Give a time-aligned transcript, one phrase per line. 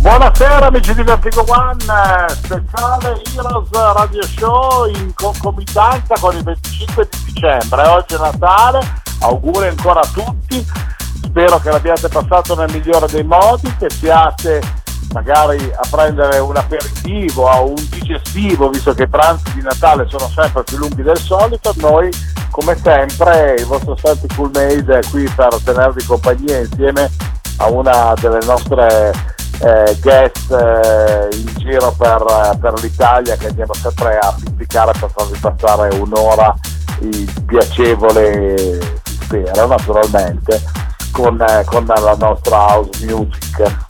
[0.00, 7.32] Buonasera amici di Vertigo One, speciale Heroes Radio Show in concomitanza con il 25 di
[7.32, 7.86] dicembre.
[7.88, 8.78] Oggi è Natale,
[9.20, 10.64] auguri ancora a tutti,
[11.22, 14.60] spero che l'abbiate passato nel migliore dei modi, che siate
[15.12, 20.28] magari a prendere un aperitivo o un digestivo, visto che i pranzi di Natale sono
[20.28, 22.08] sempre più lunghi del solito, noi
[22.50, 27.10] come sempre il vostro Santi Cool Made è qui per tenervi compagnia insieme
[27.58, 32.24] a una delle nostre eh, guest eh, in giro per,
[32.60, 36.54] per, l'Italia che andiamo sempre a pizzicare per farvi passare un'ora
[37.46, 40.62] piacevole, si spera naturalmente,
[41.12, 43.86] con, eh, con la nostra house music.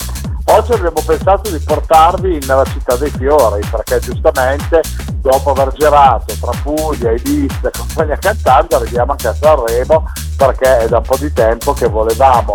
[0.50, 4.80] Oggi abbiamo pensato di portarvi nella città dei fiori perché giustamente
[5.16, 10.04] dopo aver girato tra Puglia, Ibiza e compagnia cantando arriviamo anche a Sanremo
[10.38, 12.54] perché è da un po' di tempo che volevamo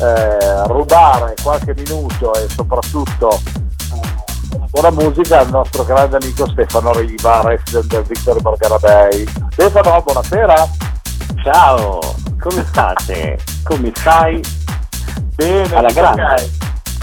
[0.00, 3.40] eh, rubare qualche minuto e soprattutto
[3.92, 9.24] eh, buona musica al nostro grande amico Stefano Riva, resident del Victory Morgana Bay.
[9.50, 10.68] Stefano, buonasera.
[11.42, 12.00] Ciao,
[12.40, 13.38] come state?
[13.62, 14.40] come stai?
[15.34, 16.50] Bene, alla grande.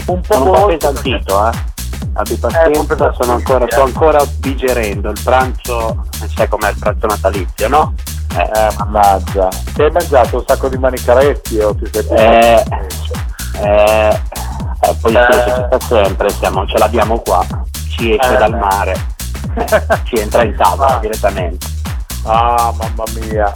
[0.06, 1.71] Un po', sono un po' pesantito, eh?
[2.14, 7.68] Abbi pazienza, eh, sono ancora, sto ancora digerendo il pranzo, sai com'è il pranzo natalizio,
[7.68, 7.94] no?
[8.36, 9.48] Eh, eh, mannaggia.
[9.74, 12.64] Ti hai mangiato un sacco di manicaretti o ti sei eh,
[13.60, 14.20] eh,
[14.84, 15.26] eh, poi eh.
[15.44, 17.44] ci sta sempre, siamo, ce l'abbiamo qua,
[17.88, 18.38] ci esce eh.
[18.38, 18.94] dal mare,
[20.04, 20.98] ci entra in tavola ah.
[20.98, 21.66] direttamente.
[22.24, 23.50] Ah, mamma mia.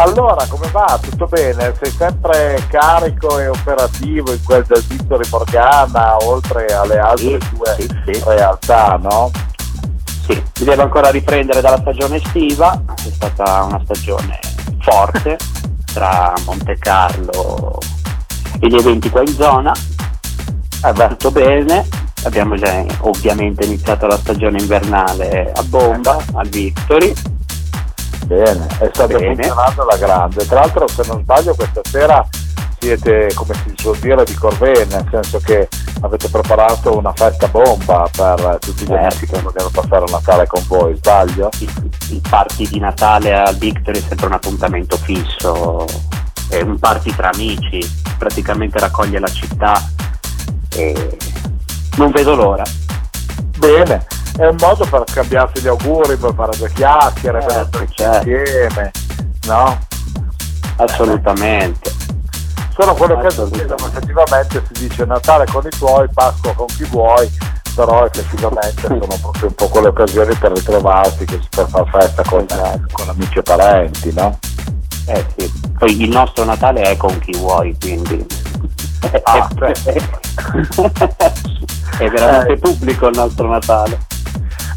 [0.00, 0.98] Allora, come va?
[0.98, 1.74] Tutto bene?
[1.78, 7.76] Sei sempre carico e operativo in quel del Vittorio Morgana, oltre alle altre sì, tue
[7.78, 8.22] sì, sì.
[8.24, 9.30] realtà, no?
[10.26, 14.38] Sì, mi devo ancora riprendere dalla stagione estiva, è stata una stagione
[14.80, 15.36] forte
[15.92, 17.78] tra Monte Carlo
[18.58, 19.74] e gli eventi qua in zona.
[20.82, 21.86] Eh beh, tutto bene,
[22.24, 27.12] abbiamo già ovviamente iniziato la stagione invernale a bomba, al Victory.
[28.30, 30.46] Bene, è stato funzionando alla grande.
[30.46, 32.24] Tra l'altro se non sbaglio questa sera
[32.78, 35.66] siete, come si suol dire, di Corvée, nel senso che
[36.02, 40.94] avete preparato una festa bomba per tutti gli amici che vogliono passare Natale con voi,
[40.94, 41.48] sbaglio?
[41.58, 45.84] Il, il party di Natale al Victory è sempre un appuntamento fisso,
[46.50, 47.80] è un party tra amici,
[48.16, 49.90] praticamente raccoglie la città
[50.76, 51.18] e
[51.96, 52.62] non vedo l'ora.
[53.58, 58.12] Bene, è un modo per scambiarsi gli auguri, per fare due chiacchiere, certo, per essere
[58.12, 58.28] certo.
[58.28, 58.90] insieme,
[59.46, 59.78] no?
[60.76, 62.00] Assolutamente
[62.80, 67.30] sono quelle occasioni dove effettivamente si dice Natale con i tuoi, Pasqua con chi vuoi,
[67.74, 72.86] però effettivamente sono proprio un po' quelle occasioni per ritrovarsi, per far festa con, esatto.
[72.92, 74.38] con amici e parenti, no?
[75.06, 78.24] Eh sì, poi il nostro Natale è con chi vuoi, quindi
[79.24, 79.72] ah, cioè.
[81.98, 82.58] è veramente eh.
[82.58, 83.98] pubblico il nostro Natale.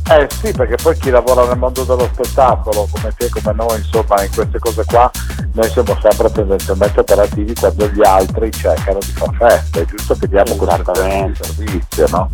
[0.09, 4.21] Eh sì, perché poi chi lavora nel mondo dello spettacolo, come te, come noi, insomma,
[4.21, 5.09] in queste cose qua,
[5.53, 10.27] noi siamo sempre tendenzialmente operativi quando gli altri cercano di far festa, è giusto che
[10.27, 12.29] diamo questo servizio, no?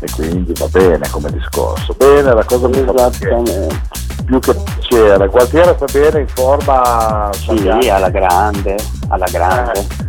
[0.00, 1.94] E quindi va bene come discorso.
[1.96, 3.10] Bene, la cosa fa
[4.24, 5.28] più che piacere.
[5.28, 7.30] Gualtiere sta bene, in forma...
[7.34, 8.76] Sì, alla grande,
[9.08, 9.78] alla grande.
[9.78, 10.01] Eh,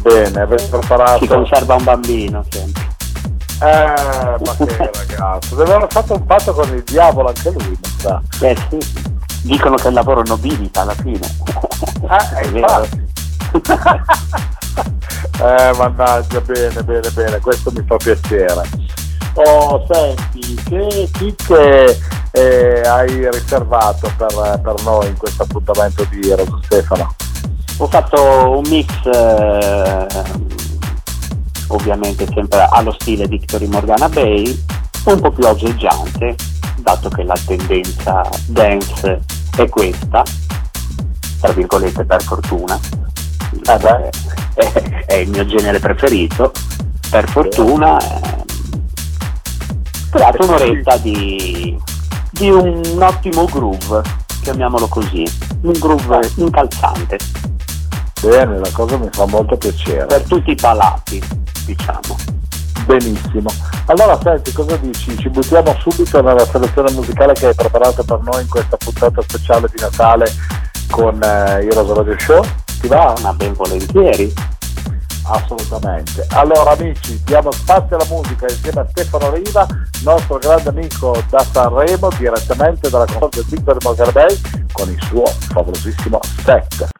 [0.00, 1.18] bene, avete preparato...
[1.20, 2.88] Si conserva un bambino sempre.
[3.62, 7.98] Eh, ma che ragazzo, deve aver fatto un patto con il diavolo anche lui, non
[7.98, 8.22] sa.
[8.40, 8.78] Eh sì,
[9.42, 11.20] dicono che il lavoro nobilita alla fine.
[12.02, 13.06] Eh, infatti.
[15.42, 18.62] eh, mannaggia, bene, bene, bene, questo mi fa piacere.
[19.34, 21.98] Oh, senti, che chicche
[22.32, 27.14] eh, hai riservato per, per, noi in questo appuntamento di Rosa Stefano?
[27.82, 30.06] Ho fatto un mix eh,
[31.68, 34.64] ovviamente sempre allo stile Victory Morgana Bay,
[35.04, 36.36] un po' più aggeggiante,
[36.80, 39.22] dato che la tendenza dance
[39.56, 40.22] è questa,
[41.40, 44.10] tra virgolette per fortuna, eh beh,
[44.56, 44.72] è,
[45.06, 46.52] è, il mio genere preferito,
[47.08, 48.44] per fortuna eh,
[50.38, 51.78] un'oretta di,
[52.30, 54.02] di un ottimo groove,
[54.42, 55.24] chiamiamolo così,
[55.62, 57.16] un groove incalzante.
[58.20, 60.04] Bene, la cosa mi fa molto piacere.
[60.04, 61.22] Per tutti i palati,
[61.64, 62.16] diciamo.
[62.84, 63.50] Benissimo.
[63.86, 65.16] Allora senti, cosa dici?
[65.16, 69.68] Ci buttiamo subito nella selezione musicale che hai preparato per noi in questa puntata speciale
[69.72, 70.26] di Natale
[70.90, 72.44] con eh, Heroes Radio Show?
[72.80, 73.14] Ti va?
[73.22, 74.32] Ma ben volentieri.
[75.24, 76.26] Assolutamente.
[76.30, 79.66] Allora amici, diamo spazio alla musica insieme a Stefano Riva,
[80.02, 84.40] nostro grande amico da Sanremo, direttamente dalla console del Victor Mogherbei,
[84.72, 86.99] con il suo favolosissimo set.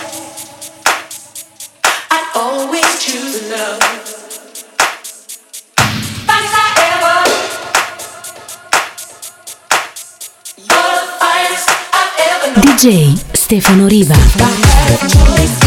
[12.81, 15.60] DJ Stefano Riva.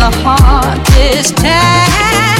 [0.00, 2.39] the hardest task.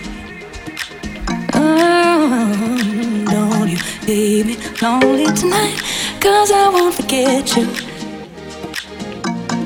[6.21, 7.65] Cause I won't forget you.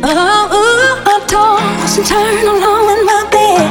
[0.01, 3.67] Oh, ooh, I toss and turn along in my bed.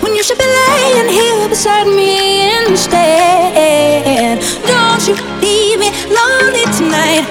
[0.00, 4.38] When you should be laying here beside me instead.
[4.62, 7.26] Don't you leave me lonely tonight.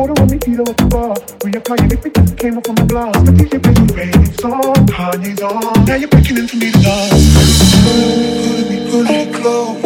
[0.00, 1.14] water uh, when we feel at the bar.
[1.44, 3.24] Reapplying it came up on the blast.
[3.26, 5.84] The DJ plays the rain song, Kanye's on.
[5.84, 6.72] Now you're breaking me to me,
[8.90, 9.80] pull me close.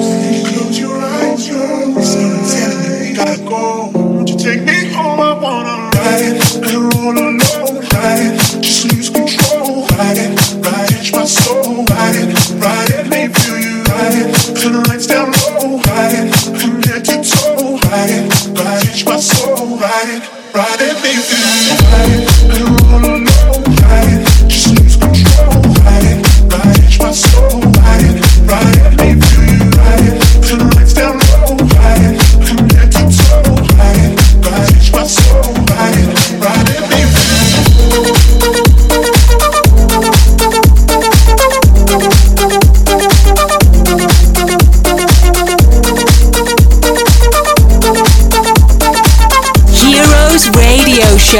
[0.48, 1.58] Close your eyes, yo.
[2.00, 3.90] Someone telling me we gotta go.
[3.94, 5.20] Won't you take me home?
[5.20, 7.74] I wanna ride and roll alone.
[7.94, 9.86] Ride, just lose control.
[9.98, 10.30] Ride,
[10.64, 11.83] ride, itch my soul.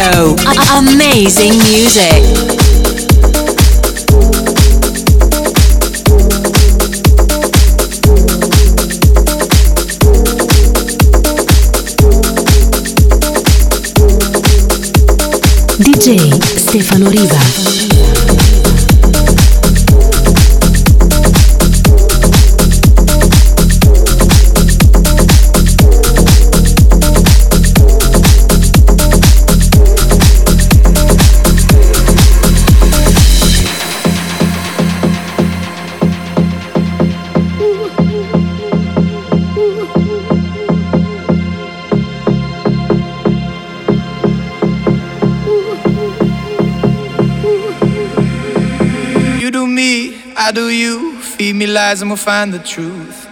[0.04, 0.36] show.
[0.46, 2.44] A- amazing music.
[16.56, 17.63] Stefano Riva.
[51.34, 53.24] feed me lies and we'll find the truth.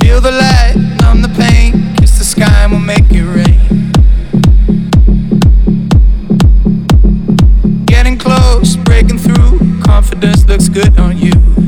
[0.00, 3.92] Feel the light, numb the pain, kiss the sky and we'll make it rain.
[7.84, 11.67] Getting close, breaking through, confidence looks good on you.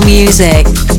[0.00, 0.91] music.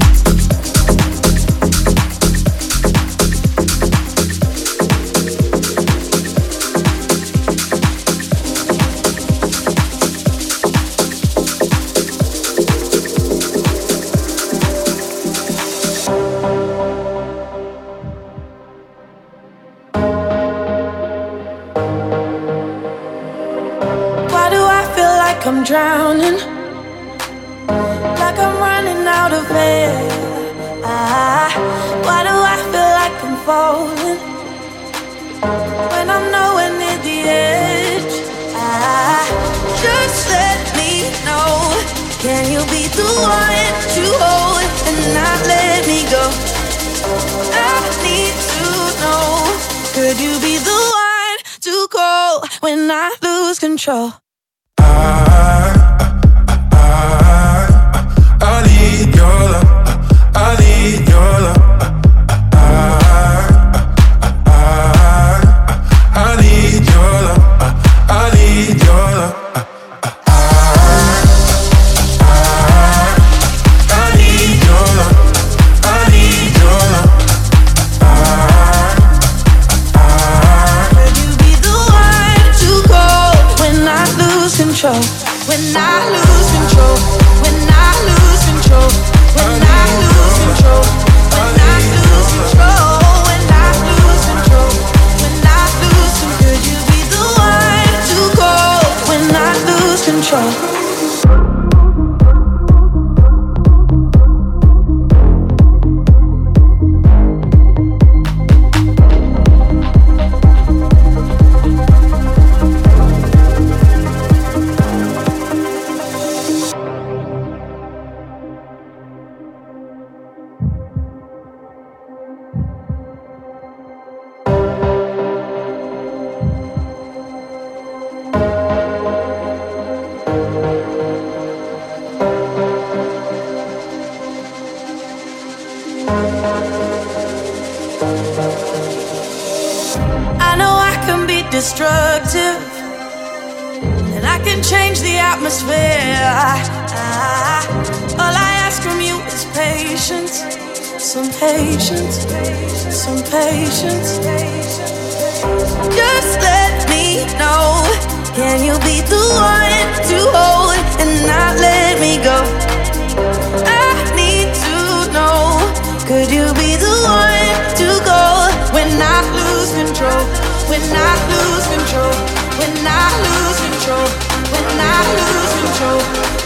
[169.73, 170.21] control,
[170.69, 172.13] when I lose control,
[172.62, 174.07] when I lose control,
[174.53, 175.99] when I lose control,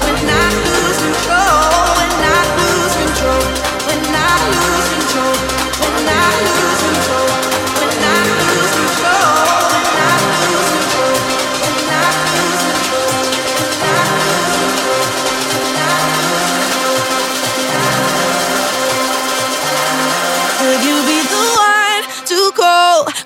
[0.04, 1.52] when I lose control,
[2.00, 3.44] when I lose control,
[3.88, 5.36] when I lose control,
[5.82, 6.57] when I lose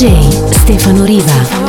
[0.00, 1.59] Stefano Riva.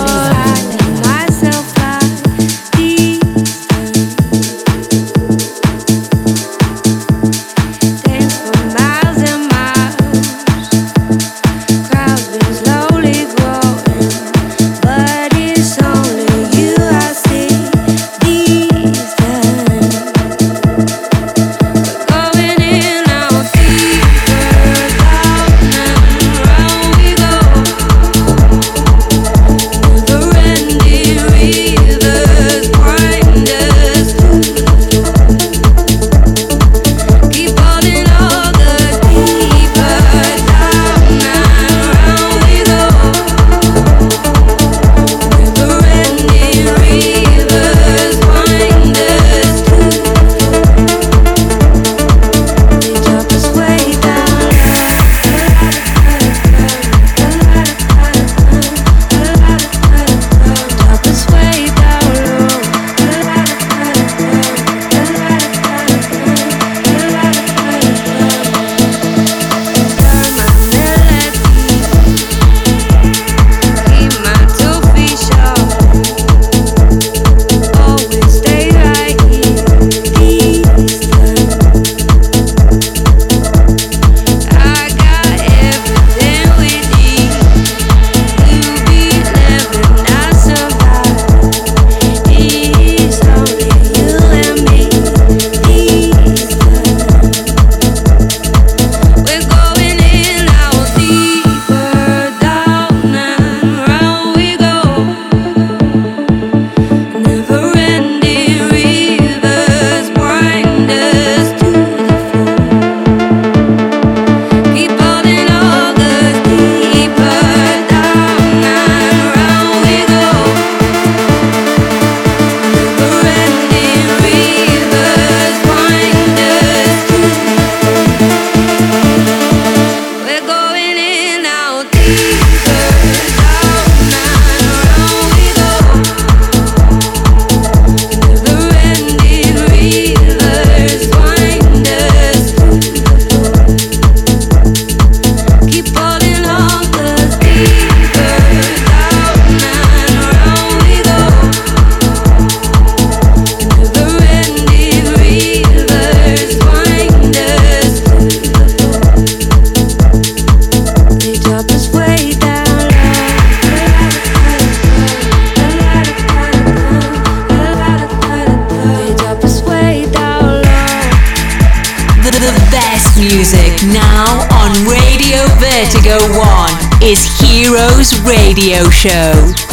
[178.54, 179.71] Radio Show.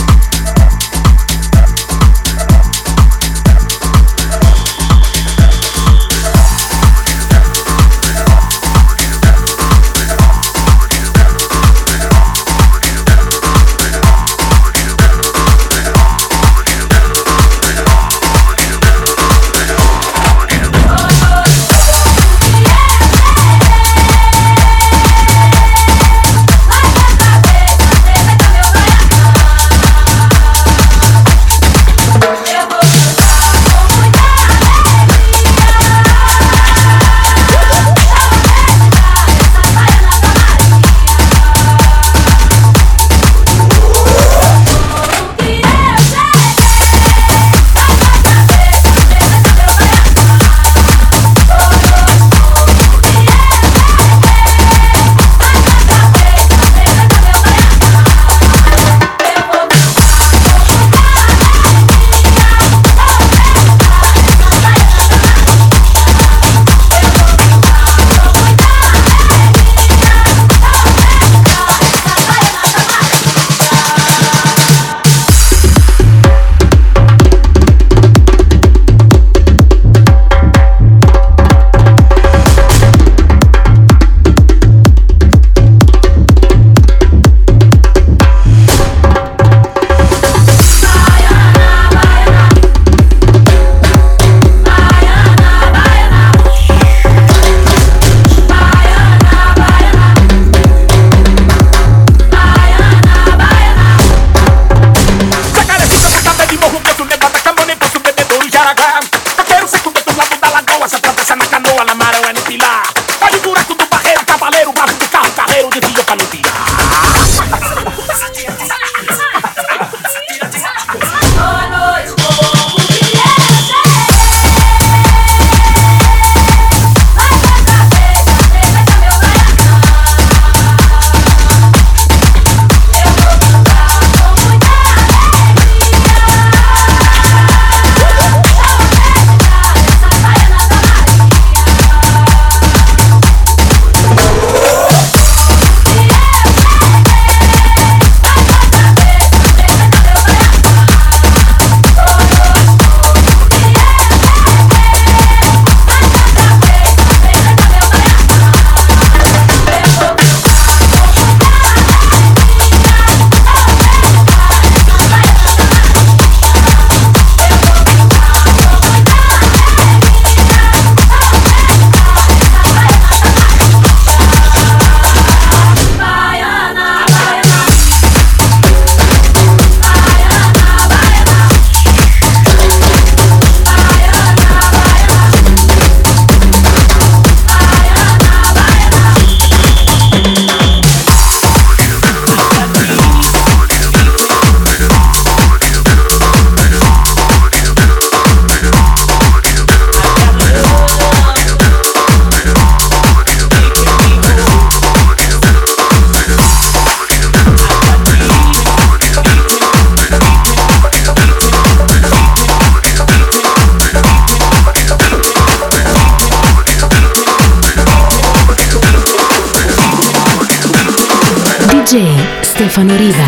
[222.79, 223.28] Stefano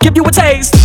[0.00, 0.81] give you a taste.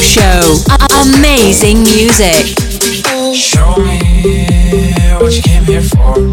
[0.00, 0.56] show.
[1.02, 2.46] Amazing music.
[3.34, 6.29] Show me what you came here for.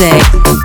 [0.00, 0.61] Music.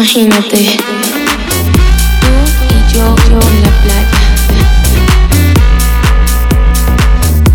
[0.00, 0.56] Imagínate,
[2.22, 2.30] tú
[2.70, 4.18] y yo, yo en la playa.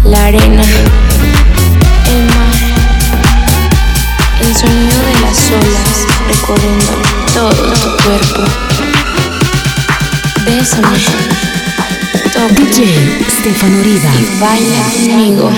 [0.04, 0.62] La arena,
[2.08, 2.56] el mar,
[4.42, 6.94] el sonido de las olas recorriendo
[7.34, 8.44] todo tu cuerpo.
[10.46, 11.00] Bésame,
[12.32, 14.12] tócame DJ Stefano Riva.
[14.20, 15.50] y baila conmigo.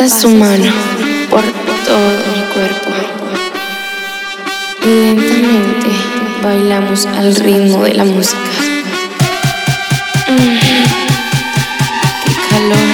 [0.00, 0.72] Pasa su mano
[1.28, 1.42] por
[1.84, 2.90] todo mi cuerpo.
[4.82, 5.90] Y lentamente
[6.42, 8.38] bailamos al ritmo de la música.
[10.26, 10.58] Mm,
[12.24, 12.88] ¡Qué calor!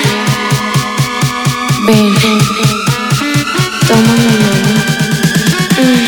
[1.86, 2.12] Ven,
[3.86, 4.72] toma mi mano.
[5.78, 6.06] Mm,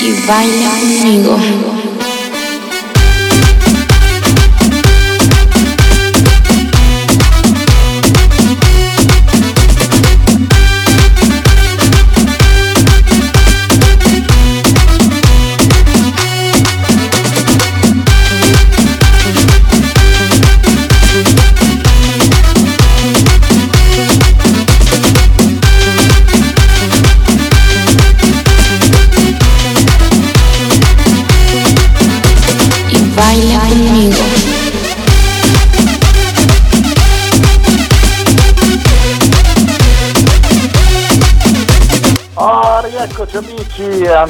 [0.00, 1.73] Y baila conmigo.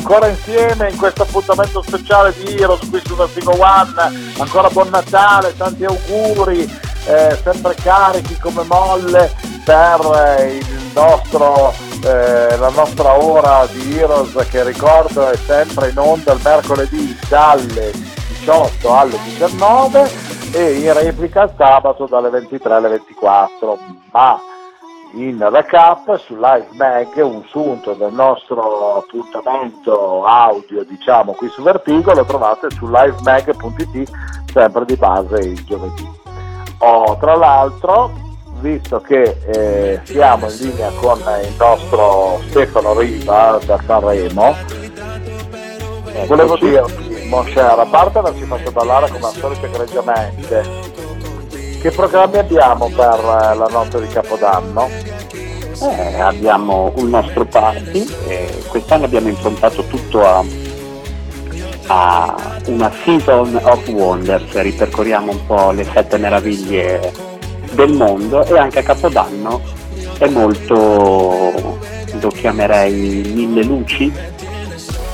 [0.05, 4.35] Ancora insieme in questo appuntamento speciale di Heroes qui su Vertigo One.
[4.37, 6.63] Ancora buon Natale, tanti auguri,
[7.07, 9.33] eh, sempre carichi come molle
[9.65, 10.61] per eh,
[10.93, 11.73] nostro,
[12.05, 17.91] eh, la nostra ora di Heroes che ricordo è sempre in onda il mercoledì dalle
[18.41, 20.11] 18 alle 19
[20.53, 23.79] e in replica sabato dalle 23 alle 24.
[24.13, 24.39] Ma
[25.15, 32.13] in recap su Live Mag un sunto del nostro appuntamento audio diciamo qui su Vertigo
[32.13, 34.11] lo trovate su livemag.it
[34.53, 36.09] sempre di base il giovedì.
[36.79, 38.11] Oh, tra l'altro
[38.61, 44.55] visto che eh, siamo in linea con il nostro Stefano Riva da Sanremo
[46.27, 50.93] volevo dirti Mosher a parte averci fatto ballare come al solito egregiamente
[51.85, 54.89] che programmi abbiamo per eh, la notte di Capodanno?
[55.83, 60.43] Eh, abbiamo un nostro party e quest'anno abbiamo improntato tutto a,
[61.89, 62.35] a
[62.69, 67.13] una season of wonders, ripercorriamo un po' le sette meraviglie
[67.73, 69.61] del mondo e anche a Capodanno
[70.17, 71.79] è molto,
[72.19, 74.11] lo chiamerei mille luci,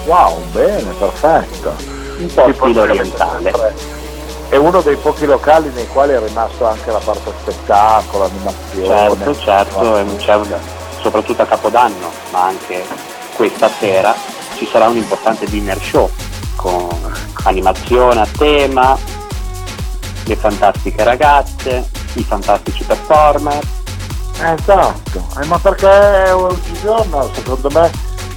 [0.05, 1.75] Wow, bene, perfetto.
[2.19, 3.99] un po' stile orientale.
[4.51, 8.87] È uno dei pochi locali nei quali è rimasto anche la parte spettacolo, animazione.
[8.87, 10.55] Certo, certo, un-
[11.01, 12.85] soprattutto a Capodanno, ma anche
[13.37, 14.13] questa sera
[14.57, 16.11] ci sarà un importante dinner show
[16.57, 16.89] con
[17.45, 18.99] animazione a tema,
[20.25, 23.59] le fantastiche ragazze, i fantastici performer.
[24.43, 27.91] Esatto, Eh, ma perché oggigiorno secondo me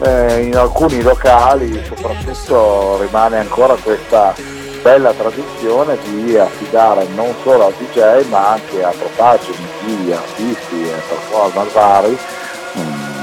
[0.06, 4.34] eh, in alcuni locali soprattutto rimane ancora questa
[4.84, 11.02] bella tradizione di affidare non solo al DJ ma anche a propagini di artisti e
[11.08, 12.18] performer vari
[12.78, 13.14] mm,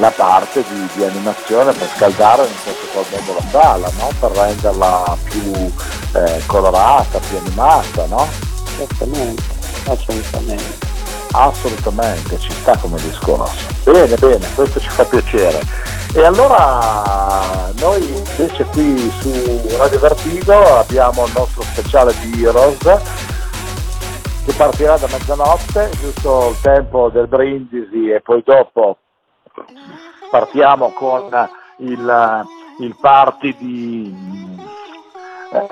[0.00, 4.10] la parte di, di animazione per scaldare in questo qual modo la sala, no?
[4.18, 5.72] per renderla più
[6.12, 8.28] eh, colorata, più animata, no?
[8.76, 9.42] Certamente,
[9.86, 10.95] assolutamente.
[11.38, 13.68] Assolutamente, ci sta come discorso.
[13.84, 15.60] Bene, bene, questo ci fa piacere.
[16.14, 22.78] E allora noi invece qui su Radio Vertigo abbiamo il nostro speciale di Heroes
[24.46, 28.96] che partirà da mezzanotte, giusto il tempo del brindisi e poi dopo
[30.30, 31.28] partiamo con
[31.78, 32.46] il,
[32.78, 34.16] il party di,
[35.52, 35.66] eh,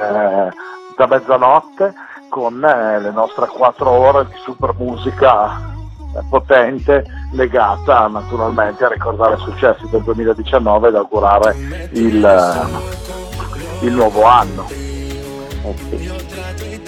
[0.97, 1.95] da mezzanotte
[2.35, 5.73] con eh, le nostre quattro ore di super musica
[6.17, 11.55] eh, potente legata naturalmente a ricordare i successi del 2019 ed augurare
[11.93, 14.67] il, eh, il nuovo anno.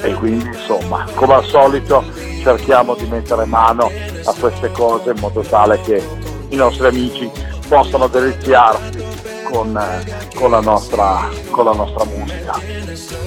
[0.03, 2.03] E quindi insomma, come al solito
[2.43, 3.89] cerchiamo di mettere mano
[4.25, 6.05] a queste cose in modo tale che
[6.49, 7.31] i nostri amici
[7.69, 9.81] possano deliziarsi con,
[10.35, 13.27] con, la, nostra, con la nostra musica.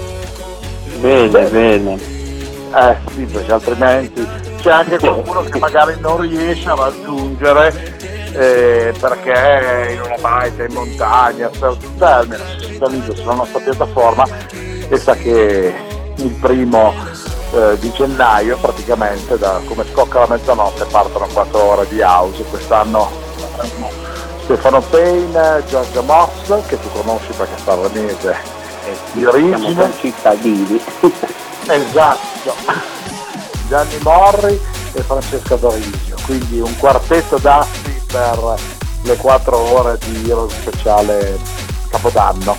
[0.97, 1.93] Bene, bene.
[2.73, 4.27] Eh sì, perché altrimenti
[4.61, 7.97] c'è anche qualcuno che magari non riesce a raggiungere
[8.33, 14.25] eh, perché è in una baita in montagna, per almeno si sintonizza sulla nostra piattaforma
[14.87, 15.73] e sa che
[16.15, 16.93] il primo
[17.53, 23.09] eh, di gennaio praticamente da come scocca la mezzanotte partono 4 ore di house, quest'anno
[24.43, 28.58] Stefano Payne, Giorgio Moss che tu conosci perché sta mese
[29.13, 29.91] di origine.
[29.99, 30.81] cittadini.
[31.69, 32.55] Esatto,
[33.67, 34.59] Gianni Morri
[34.93, 38.55] e Francesca Dorisio, quindi un quartetto d'assi per
[39.03, 41.37] le 4 ore di Hero speciale
[41.89, 42.57] Capodanno.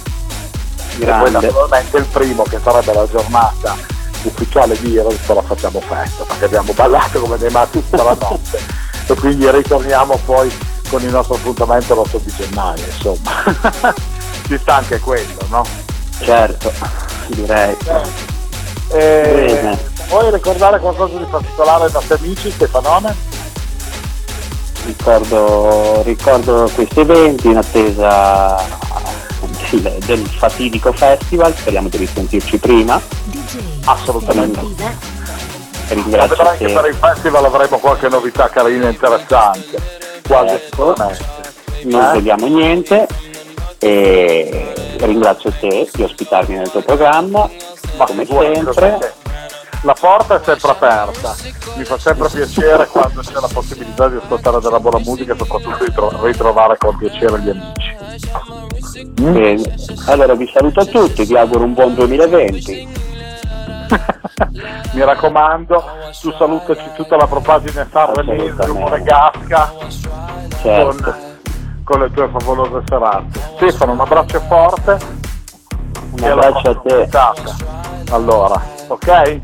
[0.97, 3.77] E poi naturalmente il primo che sarebbe la giornata
[4.23, 8.61] ufficiale di Heroes la facciamo festa perché abbiamo ballato come dei matti tutta la notte
[9.07, 10.53] e quindi ritorniamo poi
[10.89, 13.95] con il nostro appuntamento l'8 di gennaio insomma
[14.47, 15.65] ci sta anche quello no?
[16.21, 16.73] Certo,
[17.29, 17.77] direi.
[18.93, 19.77] Eh,
[20.09, 23.15] vuoi ricordare qualcosa di particolare ai nostri amici Stefanone?
[24.87, 28.63] Ricordo, ricordo questi eventi in attesa
[29.71, 33.01] del, del fatidico festival, speriamo di risentirci prima.
[33.85, 34.61] Assolutamente.
[35.89, 40.65] Ringrazio vedrai che per il festival avremo qualche novità carina e interessante quasi Ecco.
[40.95, 41.25] sicuramente
[41.85, 42.09] non Eh?
[42.11, 43.07] svegliamo niente
[43.79, 44.70] e
[45.07, 47.49] ringrazio te di ospitarmi nel tuo programma,
[47.97, 49.15] Ma come sempre.
[49.83, 51.35] la porta è sempre aperta
[51.77, 55.85] mi fa sempre piacere quando c'è la possibilità di ascoltare della buona musica e soprattutto
[55.85, 57.99] di tro- ritrovare con piacere gli amici
[59.21, 59.75] Bene.
[60.07, 62.89] Allora vi saluto a tutti, vi auguro un buon 2020.
[64.93, 65.85] mi raccomando
[66.21, 69.73] tu salutaci tutta la propagine sanremese Rumore Gasca
[70.63, 71.03] Certo.
[71.03, 71.30] con,
[71.91, 74.97] con le tue favolose serate Stefano un abbraccio forte
[76.13, 77.09] Un abbraccio a te.
[78.13, 79.41] allora ok?